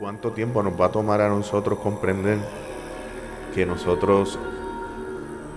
[0.00, 2.38] ¿Cuánto tiempo nos va a tomar a nosotros comprender
[3.54, 4.38] que nosotros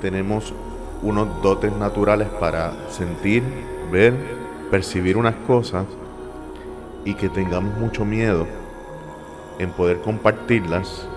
[0.01, 0.53] tenemos
[1.01, 3.41] unos dotes naturales para sentir,
[3.89, 4.13] ver,
[4.69, 5.85] percibir unas cosas
[7.05, 8.45] y que tengamos mucho miedo
[9.59, 11.07] en poder compartirlas,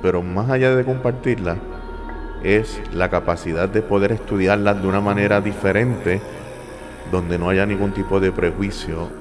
[0.00, 1.58] pero más allá de compartirlas,
[2.42, 6.22] es la capacidad de poder estudiarlas de una manera diferente,
[7.12, 9.19] donde no haya ningún tipo de prejuicio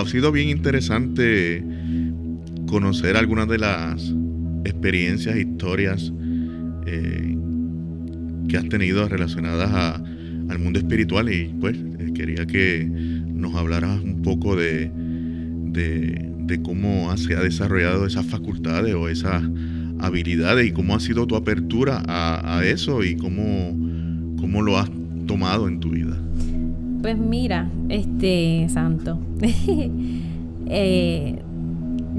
[0.00, 1.62] ha sido bien interesante
[2.66, 4.14] conocer algunas de las
[4.64, 6.12] experiencias, historias
[6.86, 7.36] eh,
[8.48, 10.00] que has tenido relacionadas
[10.48, 14.90] al mundo espiritual y pues eh, quería que nos hablaras un poco de,
[16.64, 19.42] cómo se ha desarrollado esas facultades o esas
[20.00, 23.76] habilidades y cómo ha sido tu apertura a, eso y cómo,
[24.36, 24.90] cómo lo has
[25.26, 26.09] tomado en tu vida.
[27.02, 29.18] Pues mira, este santo,
[30.66, 31.42] eh,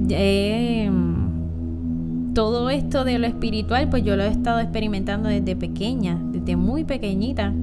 [0.10, 6.56] em, todo esto de lo espiritual, pues yo lo he estado experimentando desde pequeña, desde
[6.56, 7.54] muy pequeñita,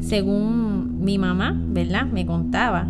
[0.00, 2.06] según mi mamá, ¿verdad?
[2.06, 2.86] Me contaba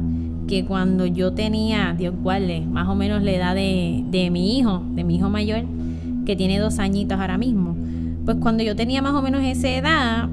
[0.49, 4.83] que cuando yo tenía, Dios guarde, más o menos la edad de, de mi hijo,
[4.91, 5.63] de mi hijo mayor,
[6.27, 7.77] que tiene dos añitos ahora mismo,
[8.25, 10.29] pues cuando yo tenía más o menos esa edad,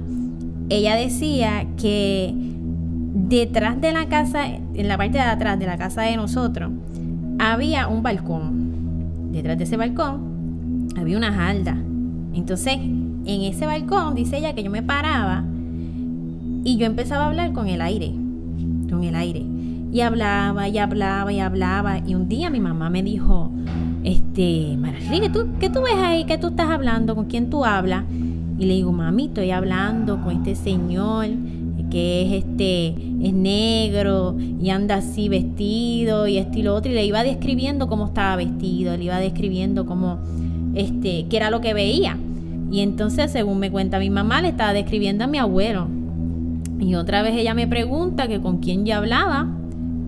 [0.69, 2.54] ella decía que
[3.27, 6.71] detrás de la casa, en la parte de atrás de la casa de nosotros,
[7.39, 9.31] había un balcón.
[9.31, 11.77] Detrás de ese balcón había una jalda.
[12.33, 15.43] Entonces, en ese balcón, dice ella que yo me paraba
[16.63, 18.13] y yo empezaba a hablar con el aire.
[18.89, 19.45] Con el aire.
[19.91, 21.99] Y hablaba y hablaba y hablaba.
[21.99, 23.51] Y un día mi mamá me dijo,
[24.03, 26.25] este, Marlene, ¿tú, ¿qué tú ves ahí?
[26.25, 27.15] ¿Qué tú estás hablando?
[27.15, 28.03] ¿Con quién tú hablas?
[28.57, 31.27] Y le digo, mami, estoy hablando con este señor
[31.95, 32.87] que es este
[33.21, 37.87] es negro y anda así vestido y esto y lo otro y le iba describiendo
[37.87, 40.19] cómo estaba vestido, le iba describiendo cómo
[40.73, 42.17] este qué era lo que veía.
[42.69, 45.87] Y entonces, según me cuenta mi mamá, le estaba describiendo a mi abuelo.
[46.81, 49.47] Y otra vez ella me pregunta que con quién yo hablaba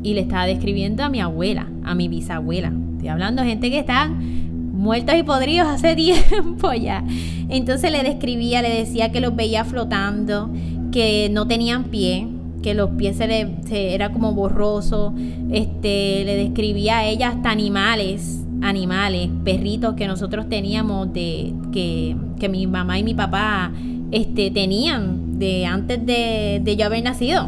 [0.03, 2.73] y le estaba describiendo a mi abuela, a mi bisabuela.
[2.95, 5.95] Estoy hablando de gente que está muertos y podridos hace
[6.31, 7.05] tiempo ya.
[7.47, 10.51] Entonces le describía, le decía que los veía flotando,
[10.91, 12.27] que no tenían pie,
[12.61, 15.13] que los pies se le era como borroso,
[15.51, 22.49] este le describía a ella hasta animales, animales, perritos que nosotros teníamos de que, que
[22.49, 23.71] mi mamá y mi papá
[24.11, 27.47] este tenían de antes de, de yo haber nacido.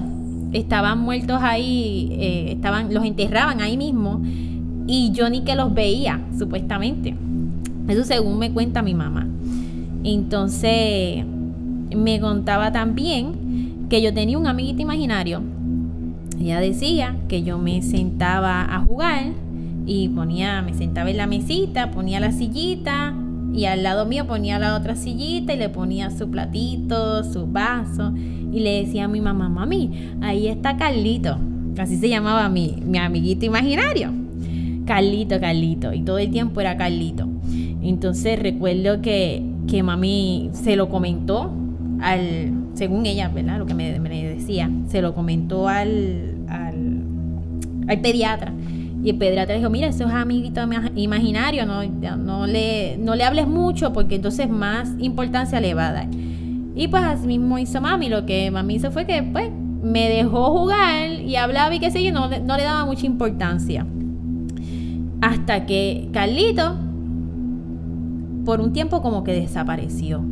[0.51, 4.21] Estaban muertos ahí, eh, estaban, los enterraban ahí mismo
[4.87, 7.15] y yo ni que los veía, supuestamente.
[7.87, 9.27] Eso según me cuenta mi mamá.
[10.03, 11.23] Entonces,
[11.95, 15.41] me contaba también que yo tenía un amiguito imaginario.
[16.39, 19.31] Ella decía que yo me sentaba a jugar
[19.85, 23.13] y ponía, me sentaba en la mesita, ponía la sillita
[23.53, 28.13] y al lado mío ponía la otra sillita y le ponía su platito, su vaso
[28.51, 31.37] y le decía a mi mamá, mami, ahí está Carlito.
[31.77, 34.11] Así se llamaba mi, mi amiguito imaginario.
[34.85, 35.93] Carlito, Carlito.
[35.93, 37.27] Y todo el tiempo era Carlito.
[37.81, 41.51] Entonces recuerdo que, que mami se lo comentó
[42.01, 43.57] al, según ella, ¿verdad?
[43.59, 48.53] Lo que me, decía, se lo comentó al, al, pediatra.
[49.03, 50.61] Y el pediatra dijo, mira, eso es amiguito
[50.95, 51.81] imaginario, no,
[52.17, 56.07] no, le, no le hables mucho porque entonces más importancia le va a dar.
[56.75, 59.49] Y pues así mismo hizo mami, lo que mami hizo fue que pues
[59.81, 63.85] me dejó jugar y hablaba y qué sé yo, no, no le daba mucha importancia.
[65.21, 66.75] Hasta que Carlito,
[68.45, 70.23] por un tiempo como que desapareció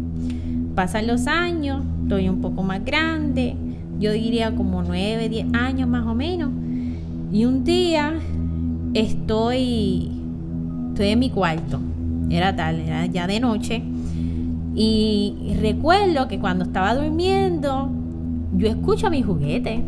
[0.77, 3.56] pasan los años, estoy un poco más grande,
[4.00, 6.51] yo diría como 9, 10 años más o menos.
[7.31, 8.13] Y un día
[8.94, 10.12] estoy,
[10.89, 11.79] estoy en mi cuarto,
[12.29, 13.81] era tarde, era ya de noche.
[14.75, 17.89] Y recuerdo que cuando estaba durmiendo,
[18.56, 19.83] yo escucho mi juguete.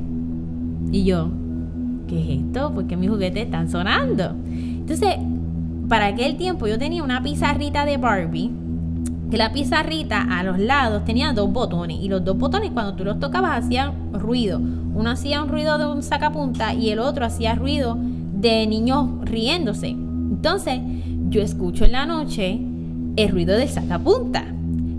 [0.92, 1.30] Y yo,
[2.08, 2.74] ¿qué es esto?
[2.74, 4.34] ¿Por qué mis juguetes están sonando?
[4.48, 5.18] Entonces,
[5.88, 8.50] para aquel tiempo yo tenía una pizarrita de Barbie
[9.30, 13.04] que la pizarrita a los lados tenía dos botones y los dos botones cuando tú
[13.04, 14.60] los tocabas hacían ruido.
[14.60, 19.90] Uno hacía un ruido de un sacapunta y el otro hacía ruido de niños riéndose.
[19.90, 20.80] Entonces
[21.30, 22.60] yo escucho en la noche
[23.16, 24.46] el ruido del sacapunta.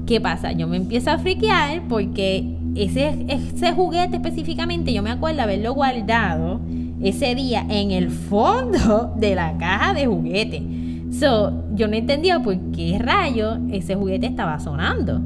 [0.06, 0.52] ¿Qué pasa?
[0.52, 6.60] Yo me empiezo a friquear porque ese, ese juguete específicamente yo me acuerdo haberlo guardado
[7.02, 10.79] ese día en el fondo de la caja de juguete.
[11.20, 15.20] So, yo no entendía por qué rayo ese juguete estaba sonando.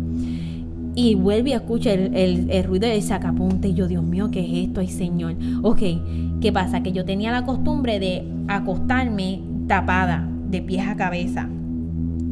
[0.96, 3.68] Y vuelve a escuchar el, ruido del sacapunte.
[3.68, 4.80] Y yo, Dios mío, ¿qué es esto?
[4.80, 5.36] Ay, Señor.
[5.62, 5.82] Ok,
[6.40, 6.82] ¿qué pasa?
[6.82, 11.48] Que yo tenía la costumbre de acostarme tapada, de pies a cabeza.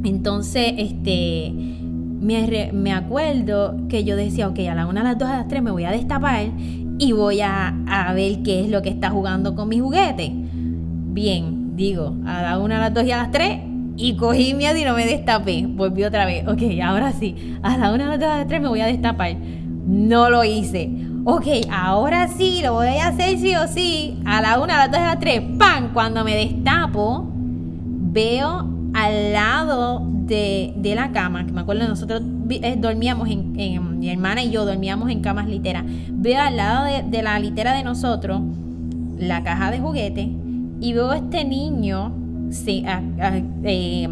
[0.03, 5.29] Entonces, este, me, me acuerdo que yo decía, ok, a la una, a las dos,
[5.29, 6.47] a las tres me voy a destapar
[6.99, 10.32] y voy a, a ver qué es lo que está jugando con mi juguete.
[10.35, 13.59] Bien, digo, a la una, a las dos y a las tres
[13.97, 15.67] y cogí miedo y no me destapé.
[15.67, 16.47] Volví otra vez.
[16.49, 17.57] Ok, ahora sí.
[17.63, 19.37] A la una, a las dos, a las tres me voy a destapar.
[19.87, 20.91] No lo hice.
[21.25, 24.19] Ok, ahora sí, lo voy a hacer sí o sí.
[24.25, 25.43] A la una, a las dos, a las tres.
[25.59, 25.93] ¡Pam!
[25.93, 33.29] Cuando me destapo, veo al lado de, la cama, que me acuerdo, nosotros eh, dormíamos
[33.29, 33.53] en,
[33.99, 35.85] mi hermana y yo dormíamos en camas literas.
[36.11, 38.41] Veo al lado de, la litera de nosotros
[39.19, 40.33] la caja de juguete
[40.82, 42.12] y veo a este niño
[43.64, 44.08] eh,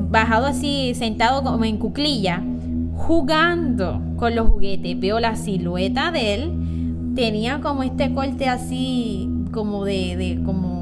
[0.00, 2.42] bajado así, sentado como en cuclilla,
[2.94, 4.98] jugando con los juguetes.
[4.98, 6.52] Veo la silueta de él,
[7.16, 10.78] tenía como este corte así, como de, como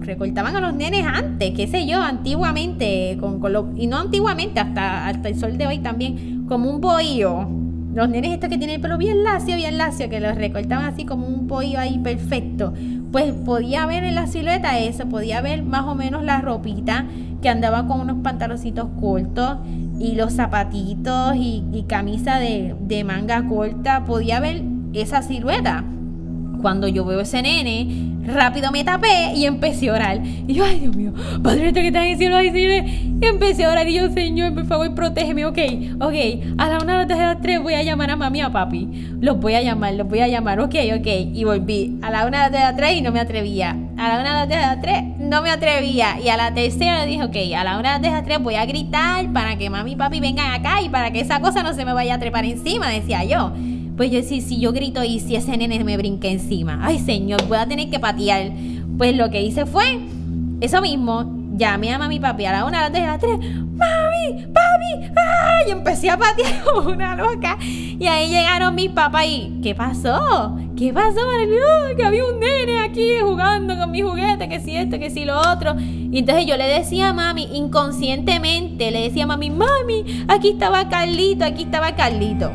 [0.00, 3.40] recortaban a los nenes antes, qué sé yo, antiguamente, con,
[3.76, 7.48] y no antiguamente, hasta, hasta el sol de hoy también, como un bohío.
[7.94, 11.04] Los nenes estos que tienen el pelo bien lacio, bien lacio, que los recortaban así
[11.04, 12.72] como un bohío ahí perfecto.
[13.12, 17.06] Pues podía ver en la silueta eso, podía ver más o menos la ropita
[17.42, 19.58] que andaba con unos pantaloncitos cortos
[19.98, 24.04] y los zapatitos y, camisa de, de manga corta.
[24.04, 24.62] Podía ver
[24.92, 25.84] esa silueta.
[26.60, 30.20] Cuando yo veo ese nene, rápido me tapé y empecé a orar.
[30.24, 31.12] Y yo, ay Dios mío,
[31.42, 32.44] Padre nuestro que estás en Señor.
[32.44, 35.44] Y empecé a orar y yo, Señor, por favor, protégeme.
[35.44, 35.58] Ok,
[36.00, 36.14] ok,
[36.58, 38.88] a la una, de las tres voy a llamar a mami y a papi.
[39.20, 40.60] Los voy a llamar, los voy a llamar.
[40.60, 41.06] Ok, ok.
[41.34, 41.98] Y volví.
[42.02, 43.76] A la una, de las tres y no me atrevía.
[43.98, 46.18] A la una, de las tres no me atrevía.
[46.20, 48.64] Y a la tercera le dije, ok, a la una, de las tres voy a
[48.64, 51.84] gritar para que mami y papi vengan acá y para que esa cosa no se
[51.84, 53.52] me vaya a trepar encima, decía yo.
[54.00, 57.46] Pues yo decía, si yo grito y si ese nene me brinca encima, ay señor,
[57.48, 58.50] voy a tener que patear.
[58.96, 59.84] Pues lo que hice fue
[60.62, 61.30] eso mismo.
[61.58, 63.38] Llamé a mami papi a la una, a las dos, a las tres.
[63.38, 64.46] ¡Mami!
[64.54, 65.12] ¡Papi!
[65.14, 65.64] ¡Ay!
[65.68, 67.58] Y empecé a patear como una loca.
[67.60, 69.60] Y ahí llegaron mis papás y...
[69.62, 70.56] ¿Qué pasó?
[70.78, 71.94] ¿Qué pasó, Marilyn?
[71.98, 75.38] Que había un nene aquí jugando con mi juguete, que si esto, que si lo
[75.38, 75.76] otro.
[75.78, 80.88] Y entonces yo le decía a mami, inconscientemente, le decía a mami, mami, aquí estaba
[80.88, 82.50] Carlito, aquí estaba Carlito.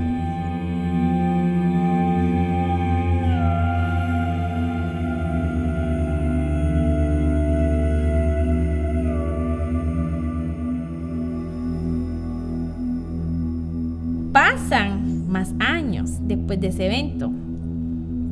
[16.56, 17.31] Después de ese evento.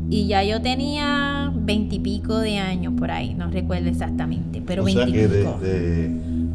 [0.09, 5.59] Y ya yo tenía veintipico de años por ahí, no recuerdo exactamente, pero veintipico.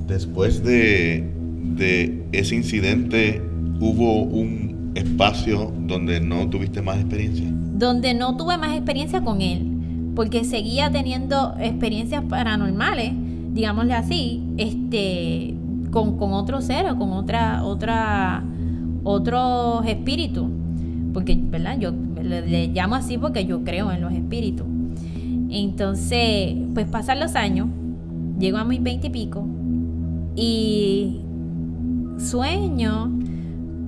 [0.06, 1.31] después de,
[1.76, 3.43] de ese incidente,
[3.81, 7.46] ¿hubo un espacio donde no tuviste más experiencia?
[7.51, 13.13] Donde no tuve más experiencia con él, porque seguía teniendo experiencias paranormales,
[13.55, 15.55] digámosle así, este,
[15.91, 18.44] con, con otro ser o con otra, otra
[19.05, 20.48] otros espíritus,
[21.19, 21.77] porque, ¿verdad?
[21.81, 21.91] Yo
[22.22, 24.65] le, llamo así porque yo creo en los espíritus.
[25.51, 27.67] Entonces, pues pasan los años,
[28.39, 29.44] llego a mis veinte y pico
[30.37, 31.20] y
[32.19, 33.10] sueño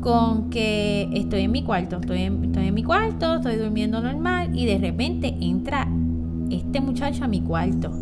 [0.01, 4.51] con que estoy en mi cuarto, estoy en, estoy en mi cuarto, estoy durmiendo normal
[4.53, 5.87] y de repente entra
[6.51, 7.93] este muchacho a mi cuarto.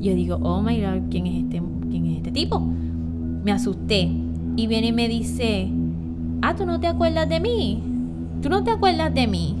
[0.00, 2.58] Yo digo, oh my god, ¿quién es este, quién es este tipo?
[2.58, 4.10] Me asusté
[4.56, 5.68] y viene y me dice,
[6.40, 7.91] ah, ¿tú no te acuerdas de mí?
[8.42, 9.56] ¿Tú no te acuerdas de mí?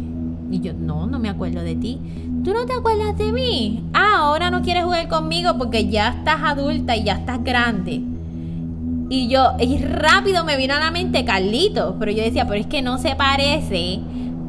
[0.50, 2.00] Y yo, no, no me acuerdo de ti.
[2.44, 3.84] ¿Tú no te acuerdas de mí?
[3.94, 8.02] Ah, ahora no quieres jugar conmigo porque ya estás adulta y ya estás grande.
[9.08, 12.66] Y yo, y rápido me vino a la mente Carlito, pero yo decía, pero es
[12.66, 14.00] que no se parece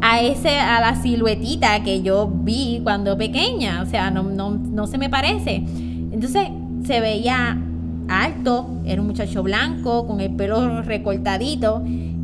[0.02, 3.84] a ese, a la siluetita que yo vi cuando pequeña.
[3.84, 5.58] O sea, no, no, no se me parece.
[6.12, 6.48] Entonces
[6.86, 7.62] se veía
[8.08, 11.84] alto, era un muchacho blanco, con el pelo recortadito.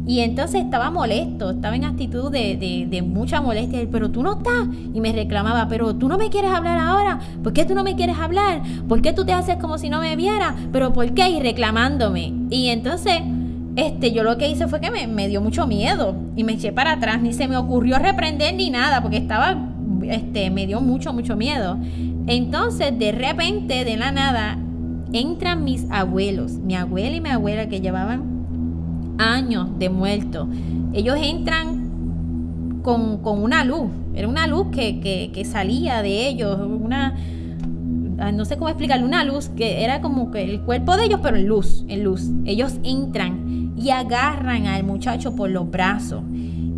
[0.10, 3.88] Y entonces estaba molesto, estaba en actitud de, mucha molestia.
[3.92, 4.68] Pero tú no estás.
[4.92, 7.20] Y me reclamaba, pero tú no me quieres hablar ahora.
[7.44, 8.63] ¿Por qué tú no me quieres hablar?
[8.88, 10.56] ¿Por qué tú te haces como si no me viera?
[10.72, 11.30] ¿Pero por qué?
[11.30, 12.34] Y reclamándome.
[12.50, 13.22] Y entonces
[13.75, 16.72] este, yo lo que hice fue que me, me, dio mucho miedo y me eché
[16.72, 19.63] para atrás, ni se me ocurrió reprender ni nada, porque estaba,
[20.06, 21.78] este, me dio mucho, mucho miedo.
[22.25, 24.58] Entonces, de repente, de la nada,
[25.13, 28.38] entran mis abuelos, mi abuela y mi abuela que llevaban
[29.19, 30.47] años de muerto.
[30.93, 36.59] Ellos entran con, con una luz, era una luz que, que, que salía de ellos,
[36.59, 37.15] una
[38.33, 41.38] no sé cómo explicarle, una luz que era como que el cuerpo de ellos, pero
[41.38, 42.29] en luz, en luz.
[42.45, 46.21] Ellos entran y agarran al muchacho por los brazos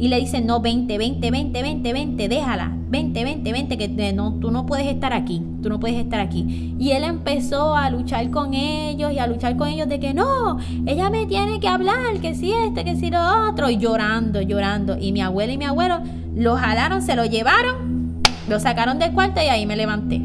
[0.02, 4.34] y le dicen, no, vente, vente, vente, vente, vente, déjala, vente, vente, vente, que no,
[4.42, 6.74] tú no puedes estar aquí, tú no puedes estar aquí.
[6.80, 10.58] Y él empezó a luchar con ellos y a luchar con ellos de que no,
[10.88, 14.98] ella me tiene que hablar, que si este, que si lo otro, y llorando, llorando.
[14.98, 16.00] Y mi abuela y mi abuelo
[16.36, 20.20] lo jalaron, se lo llevaron, lo sacaron del cuarto y ahí me levanté.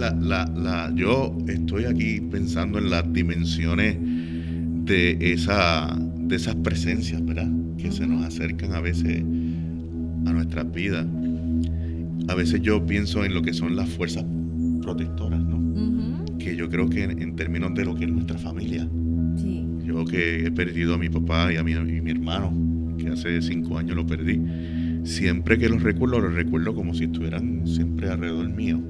[0.00, 3.98] La, la, yo estoy aquí pensando en las dimensiones
[4.84, 7.50] de, esa, de esas presencias, ¿verdad?
[7.76, 9.22] Que se nos acercan a veces
[10.26, 11.06] a nuestras vidas.
[12.28, 14.24] A veces yo pienso en lo que son las fuerzas
[14.80, 16.24] protectoras, ¿no?
[16.38, 18.88] Que yo creo que en, términos de lo que es nuestra familia.
[19.84, 22.52] Yo que he perdido a mi papá y a mi, mi hermano,
[22.96, 24.40] que hace cinco años lo perdí.
[25.04, 28.80] Siempre que los recuerdo, los recuerdo como si estuvieran siempre alrededor mío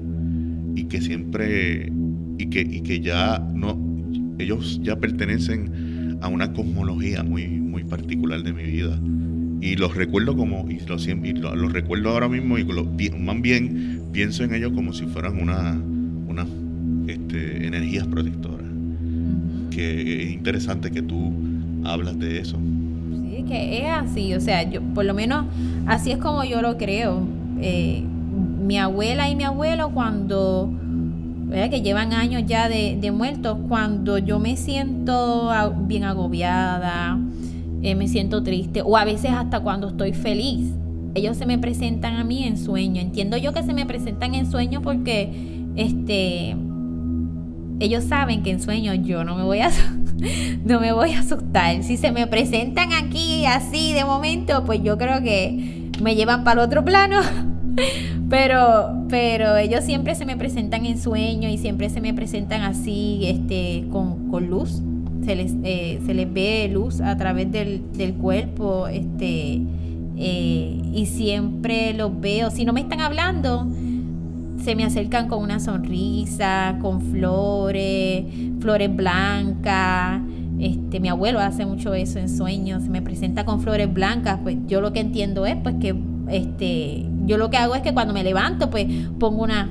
[0.75, 1.91] y que siempre
[2.37, 3.77] y que, y que ya no
[4.39, 8.99] ellos ya pertenecen a una cosmología muy muy particular de mi vida.
[9.61, 12.65] Y los recuerdo como y los, los recuerdo ahora mismo y
[13.17, 15.79] más bien pienso en ellos como si fueran una
[16.27, 16.47] unas
[17.07, 18.65] este, energías protectoras.
[19.69, 21.31] Que es interesante que tú
[21.83, 22.57] hablas de eso.
[23.29, 25.45] Sí que es así o sea yo por lo menos
[25.85, 27.27] así es como yo lo creo
[27.61, 28.03] eh,
[28.61, 30.71] mi abuela y mi abuelo cuando,
[31.51, 35.51] que llevan años ya de, muertos, cuando yo me siento
[35.87, 37.19] bien agobiada,
[37.81, 40.73] eh, me siento triste, o a veces hasta cuando estoy feliz,
[41.15, 43.01] ellos se me presentan a mí en sueño.
[43.01, 46.55] Entiendo yo que se me presentan en sueño porque este
[47.81, 49.71] ellos saben que en sueño yo no me voy a
[50.65, 51.83] no me voy a asustar.
[51.83, 56.61] Si se me presentan aquí así de momento, pues yo creo que me llevan para
[56.61, 57.19] el otro plano
[58.29, 63.21] pero, pero ellos siempre se me presentan en sueño y siempre se me presentan así,
[63.23, 64.81] este, con, con luz.
[65.25, 69.61] Se les, eh, se les ve luz a través del, del cuerpo, este,
[70.17, 72.49] eh, y siempre los veo.
[72.49, 73.67] Si no me están hablando,
[74.63, 78.25] se me acercan con una sonrisa, con flores,
[78.59, 80.21] flores blancas.
[80.59, 84.57] Este, mi abuelo hace mucho eso en sueños, se me presenta con flores blancas, pues
[84.67, 85.95] yo lo que entiendo es pues que
[86.29, 88.87] este, yo lo que hago es que cuando me levanto, pues
[89.19, 89.67] pongo unas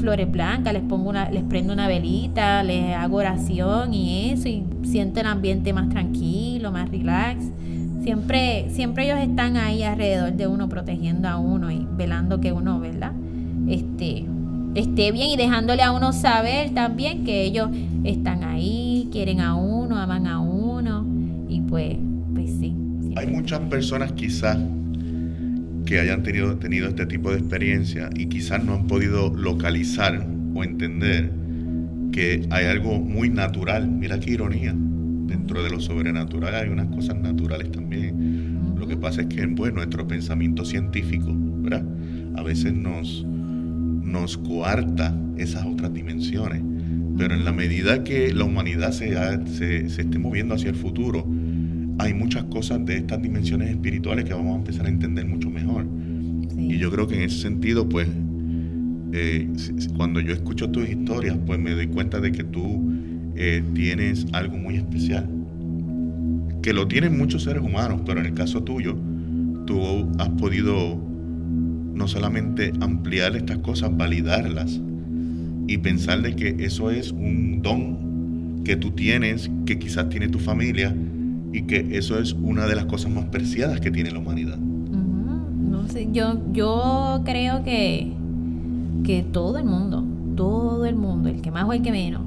[0.00, 4.64] flores blancas, les pongo una, les prendo una velita, les hago oración y eso, y
[4.82, 7.44] siento el ambiente más tranquilo, más relax.
[8.02, 12.80] Siempre, siempre ellos están ahí alrededor de uno, protegiendo a uno y velando que uno,
[12.80, 13.12] ¿verdad?
[13.66, 14.26] Este,
[14.74, 17.70] esté bien y dejándole a uno saber también que ellos
[18.02, 21.06] están ahí, quieren a uno, aman a uno,
[21.48, 21.96] y pues,
[22.34, 22.74] pues sí.
[23.16, 24.58] Hay muchas personas quizás
[25.84, 30.64] que hayan tenido, tenido este tipo de experiencia y quizás no han podido localizar o
[30.64, 31.30] entender
[32.12, 33.88] que hay algo muy natural.
[33.88, 34.74] Mira qué ironía.
[34.74, 38.74] Dentro de lo sobrenatural hay unas cosas naturales también.
[38.78, 41.84] Lo que pasa es que pues, nuestro pensamiento científico ¿verdad?
[42.36, 46.62] a veces nos, nos coarta esas otras dimensiones.
[47.16, 49.14] Pero en la medida que la humanidad se,
[49.46, 51.26] se, se esté moviendo hacia el futuro,
[51.98, 55.86] hay muchas cosas de estas dimensiones espirituales que vamos a empezar a entender mucho mejor.
[56.56, 58.08] Y yo creo que en ese sentido, pues,
[59.12, 59.48] eh,
[59.96, 62.92] cuando yo escucho tus historias, pues me doy cuenta de que tú
[63.36, 65.28] eh, tienes algo muy especial.
[66.62, 68.96] Que lo tienen muchos seres humanos, pero en el caso tuyo,
[69.66, 71.00] tú has podido
[71.94, 74.80] no solamente ampliar estas cosas, validarlas
[75.66, 80.38] y pensar de que eso es un don que tú tienes, que quizás tiene tu
[80.38, 80.94] familia,
[81.54, 84.58] y que eso es una de las cosas más preciadas que tiene la humanidad.
[84.58, 88.12] No sé, yo, yo creo que,
[89.04, 92.22] que todo el mundo, todo el mundo, el que más o el que menos,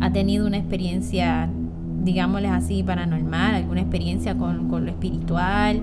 [0.00, 1.48] ha tenido una experiencia,
[2.02, 5.80] digámosles así, paranormal, alguna experiencia con, con lo espiritual.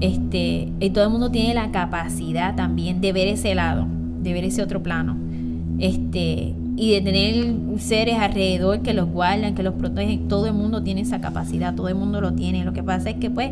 [0.00, 3.86] Este, y todo el mundo tiene la capacidad también de ver ese lado,
[4.22, 5.18] de ver ese otro plano.
[5.78, 10.28] Este, y de tener seres alrededor que los guardan, que los protegen.
[10.28, 12.64] Todo el mundo tiene esa capacidad, todo el mundo lo tiene.
[12.64, 13.50] Lo que pasa es que pues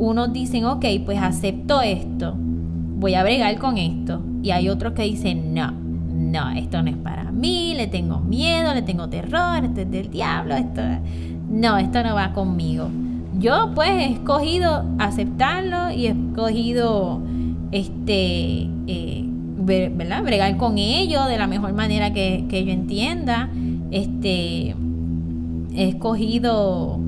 [0.00, 4.20] unos dicen, ok, pues acepto esto, voy a bregar con esto.
[4.42, 8.74] Y hay otros que dicen, no, no, esto no es para mí, le tengo miedo,
[8.74, 10.82] le tengo terror, esto es del diablo, esto,
[11.48, 12.88] no, esto no va conmigo.
[13.38, 17.20] Yo pues he escogido aceptarlo y he escogido
[17.70, 19.28] este eh,
[19.68, 20.22] ¿verdad?
[20.22, 23.48] bregar con ellos de la mejor manera que, yo entienda.
[23.90, 24.74] Este
[25.74, 26.98] he escogido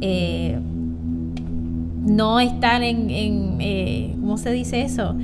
[0.00, 0.58] eh,
[2.02, 5.16] no estar en, en eh, ¿cómo se dice eso?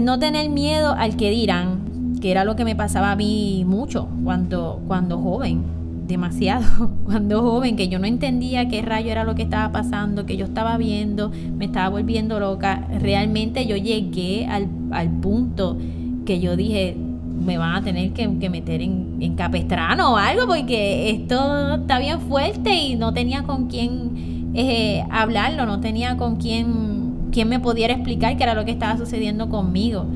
[0.00, 4.08] No tener miedo al que dirán, que era lo que me pasaba a mí mucho
[4.24, 9.42] cuando, cuando joven demasiado cuando joven, que yo no entendía qué rayo era lo que
[9.42, 12.86] estaba pasando, que yo estaba viendo, me estaba volviendo loca.
[13.00, 14.68] Realmente yo llegué al,
[15.20, 15.76] punto
[16.24, 16.96] que yo dije,
[17.44, 22.20] me van a tener que, meter en, en, capestrano o algo, porque esto está bien
[22.20, 27.92] fuerte y no tenía con quién eh, hablarlo, no tenía con quién, quién me pudiera
[27.92, 30.06] explicar qué era lo que estaba sucediendo conmigo.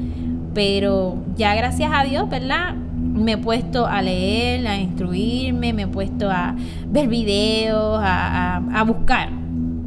[0.54, 2.74] Pero ya gracias a Dios, ¿verdad?
[3.20, 6.54] Me he puesto a leer, a instruirme, me he puesto a
[6.86, 9.30] ver videos, a, buscar,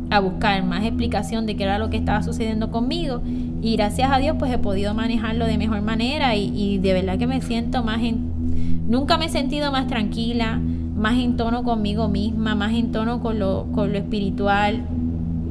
[0.09, 3.21] a buscar más explicación de qué era lo que estaba sucediendo conmigo.
[3.61, 7.27] Y gracias a Dios pues he podido manejarlo de mejor manera y, de verdad que
[7.27, 8.31] me siento más en...
[8.87, 10.59] Nunca me he sentido más tranquila,
[10.95, 14.83] más en tono conmigo misma, más en tono con lo, con lo espiritual.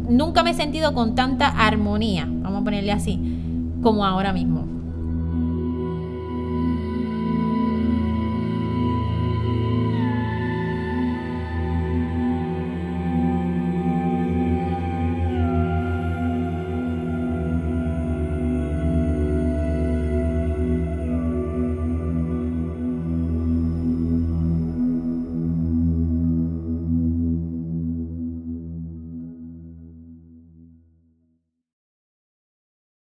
[0.09, 3.19] Nunca me he sentido con tanta armonía, vamos a ponerle así,
[3.83, 4.72] como ahora mismo.